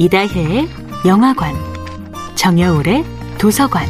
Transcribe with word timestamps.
이다혜의 0.00 0.66
영화관, 1.06 1.54
정여울의 2.34 3.04
도서관. 3.36 3.86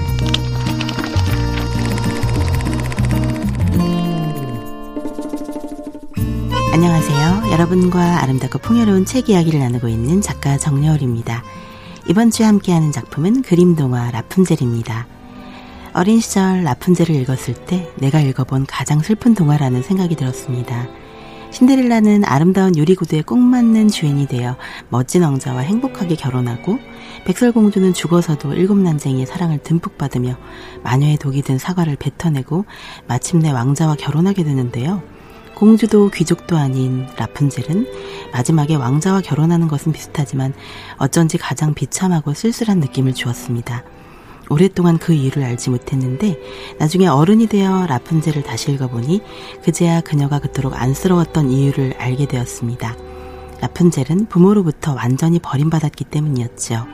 안녕하세요. 6.73 7.53
여러분과 7.53 8.25
아름답고 8.25 8.59
풍요로운 8.59 9.05
책 9.05 9.29
이야기를 9.29 9.61
나누고 9.61 9.87
있는 9.87 10.21
작가 10.21 10.59
정여울입니다. 10.59 11.45
이번 12.09 12.33
주에 12.33 12.45
함께하는 12.45 12.91
작품은 12.91 13.43
그림 13.43 13.77
동화 13.77 14.11
라푼젤입니다. 14.11 15.07
어린 15.93 16.19
시절 16.19 16.65
라푼젤을 16.65 17.15
읽었을 17.21 17.55
때 17.67 17.89
내가 17.95 18.19
읽어본 18.19 18.67
가장 18.67 18.99
슬픈 18.99 19.37
동화라는 19.37 19.85
생각이 19.85 20.17
들었습니다. 20.17 20.89
신데렐라는 21.51 22.25
아름다운 22.25 22.77
유리구두에 22.77 23.23
꼭 23.23 23.39
맞는 23.39 23.89
주인이 23.89 24.27
되어 24.29 24.57
멋진 24.89 25.23
왕자와 25.23 25.61
행복하게 25.61 26.15
결혼하고 26.15 26.79
백설공주는 27.25 27.93
죽어서도 27.93 28.55
일곱 28.55 28.79
난쟁이의 28.79 29.27
사랑을 29.27 29.59
듬뿍 29.59 29.99
받으며 29.99 30.37
마녀의 30.85 31.19
독이 31.19 31.43
든 31.43 31.59
사과를 31.59 31.97
뱉어내고 31.97 32.65
마침내 33.07 33.51
왕자와 33.51 33.97
결혼하게 33.97 34.45
되는데요. 34.45 35.03
공주도 35.55 36.09
귀족도 36.11 36.57
아닌 36.57 37.07
라푼젤은 37.19 37.87
마지막에 38.33 38.77
왕자와 38.77 39.21
결혼하는 39.21 39.69
것은 39.69 39.93
비슷하지만 39.93 40.55
어쩐지 40.97 41.37
가장 41.37 41.75
비참하고 41.75 42.33
쓸쓸한 42.33 42.79
느낌을 42.79 43.13
주었습니다. 43.13 43.85
오랫동안 44.51 44.99
그 44.99 45.13
이유를 45.13 45.45
알지 45.45 45.71
못했는데 45.71 46.37
나중에 46.79 47.07
어른이 47.07 47.47
되어 47.47 47.87
라푼젤을 47.87 48.43
다시 48.43 48.73
읽어보니 48.73 49.23
그제야 49.63 50.01
그녀가 50.01 50.41
그토록 50.41 50.75
안쓰러웠던 50.75 51.51
이유를 51.51 51.95
알게 51.99 52.27
되었습니다. 52.27 52.97
라푼젤은 53.61 54.27
부모로부터 54.27 54.95
완전히 54.95 55.39
버림받았기 55.39 56.05
때문이었죠. 56.05 56.87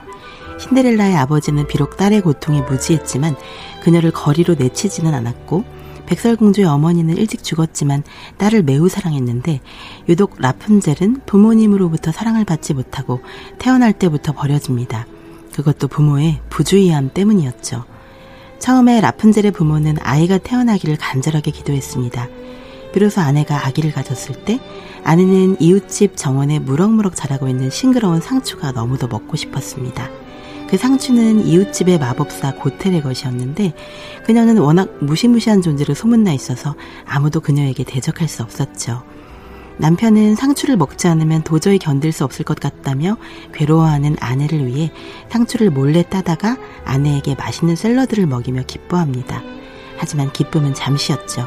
신데렐라의 0.59 1.17
아버지는 1.17 1.67
비록 1.67 1.97
딸의 1.97 2.21
고통에 2.21 2.61
무지했지만 2.63 3.37
그녀를 3.83 4.11
거리로 4.11 4.55
내치지는 4.55 5.15
않았고 5.15 5.65
백설공주의 6.07 6.67
어머니는 6.67 7.17
일찍 7.17 7.43
죽었지만 7.43 8.05
딸을 8.39 8.63
매우 8.63 8.89
사랑했는데 8.89 9.61
유독 10.09 10.37
라푼젤은 10.39 11.23
부모님으로부터 11.27 12.13
사랑을 12.13 12.45
받지 12.45 12.75
못하고 12.75 13.21
태어날 13.59 13.93
때부터 13.93 14.33
버려집니다. 14.33 15.07
그것도 15.57 15.89
부모의 15.89 16.41
부주의함 16.51 17.13
때문이었죠. 17.15 17.85
처음에 18.59 19.01
라푼젤의 19.01 19.53
부모는 19.53 19.97
아이가 20.01 20.37
태어나기를 20.37 20.97
간절하게 20.97 21.51
기도했습니다. 21.51 22.29
비로소 22.93 23.23
아내가 23.23 23.67
아기를 23.67 23.91
가졌을 23.91 24.45
때 24.45 24.61
아내는 25.03 25.57
이웃집 25.59 26.15
정원에 26.15 26.59
무럭무럭 26.59 27.17
자라고 27.17 27.49
있는 27.49 27.71
싱그러운 27.71 28.21
상추가 28.21 28.73
너무도 28.73 29.09
먹고 29.09 29.37
싶었습니다. 29.37 30.11
그 30.69 30.77
상추는 30.77 31.47
이웃집의 31.47 32.01
마법사 32.01 32.57
고텔의 32.57 33.01
것이었는데 33.03 33.73
그녀는 34.25 34.59
워낙 34.59 34.91
무시무시한 35.01 35.63
존재로 35.63 35.95
소문나 35.95 36.33
있어서 36.33 36.75
아무도 37.07 37.41
그녀에게 37.41 37.85
대적할 37.85 38.29
수 38.29 38.43
없었죠. 38.43 39.05
남편은 39.79 40.37
상추를 40.37 40.77
먹지 40.77 41.07
않으면 41.07 41.43
도저히 41.43 41.79
견딜 41.79 42.13
수 42.13 42.25
없을 42.25 42.45
것 42.45 42.59
같다며 42.59 43.17
괴로워하는 43.53 44.17
아내를 44.21 44.67
위해 44.67 44.91
상추를 45.29 45.71
몰래 45.71 46.03
따다가 46.03 46.57
아내에게 46.85 47.35
맛있는 47.35 47.77
샐러드를 47.77 48.27
먹이며 48.27 48.63
기뻐합니다. 48.67 49.43
하지만 49.99 50.33
기쁨은 50.33 50.75
잠시였죠. 50.75 51.47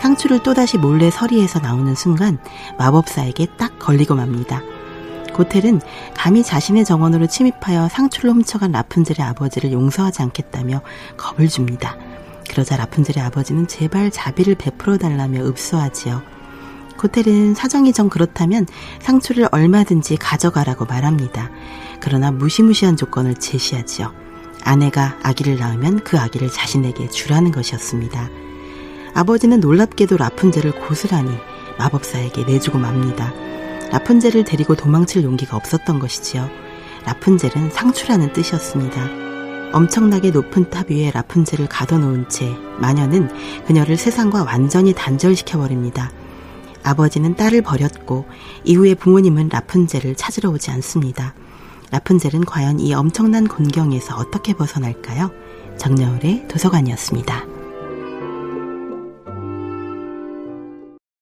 상추를 0.00 0.42
또다시 0.42 0.78
몰래 0.78 1.10
서리에서 1.10 1.60
나오는 1.60 1.94
순간 1.94 2.38
마법사에게 2.78 3.46
딱 3.56 3.78
걸리고 3.78 4.16
맙니다. 4.16 4.60
고텔은 5.32 5.80
감히 6.14 6.42
자신의 6.42 6.84
정원으로 6.84 7.26
침입하여 7.26 7.88
상추를 7.88 8.30
훔쳐간 8.32 8.72
라푼젤의 8.72 9.24
아버지를 9.24 9.72
용서하지 9.72 10.22
않겠다며 10.22 10.82
겁을 11.16 11.48
줍니다. 11.48 11.96
그러자 12.50 12.76
라푼젤의 12.76 13.24
아버지는 13.24 13.66
제발 13.68 14.10
자비를 14.10 14.56
베풀어 14.56 14.98
달라며 14.98 15.40
읍소하지요. 15.46 16.22
고텔은 17.02 17.54
사정이 17.56 17.92
정 17.92 18.08
그렇다면 18.08 18.64
상추를 19.00 19.48
얼마든지 19.50 20.18
가져가라고 20.18 20.84
말합니다. 20.84 21.50
그러나 21.98 22.30
무시무시한 22.30 22.96
조건을 22.96 23.34
제시하지요. 23.34 24.14
아내가 24.62 25.18
아기를 25.24 25.58
낳으면 25.58 26.04
그 26.04 26.16
아기를 26.16 26.48
자신에게 26.48 27.08
주라는 27.08 27.50
것이었습니다. 27.50 28.30
아버지는 29.14 29.58
놀랍게도 29.58 30.16
라푼젤을 30.16 30.86
고스란히 30.86 31.36
마법사에게 31.76 32.44
내주고 32.44 32.78
맙니다. 32.78 33.32
라푼젤을 33.90 34.44
데리고 34.44 34.76
도망칠 34.76 35.24
용기가 35.24 35.56
없었던 35.56 35.98
것이지요. 35.98 36.48
라푼젤은 37.04 37.72
상추라는 37.72 38.32
뜻이었습니다. 38.32 39.72
엄청나게 39.72 40.30
높은 40.30 40.70
탑 40.70 40.88
위에 40.88 41.10
라푼젤을 41.10 41.66
가둬놓은 41.66 42.28
채 42.28 42.48
마녀는 42.78 43.28
그녀를 43.66 43.96
세상과 43.96 44.44
완전히 44.44 44.92
단절시켜버립니다. 44.92 46.12
아버지는 46.82 47.36
딸을 47.36 47.62
버렸고 47.62 48.26
이후에 48.64 48.94
부모님은 48.94 49.48
라푼젤을 49.50 50.16
찾으러 50.16 50.50
오지 50.50 50.70
않습니다. 50.70 51.34
라푼젤은 51.90 52.44
과연 52.44 52.80
이 52.80 52.94
엄청난 52.94 53.46
곤경에서 53.46 54.16
어떻게 54.16 54.54
벗어날까요? 54.54 55.30
정여울의 55.78 56.48
도서관이었습니다. 56.48 57.51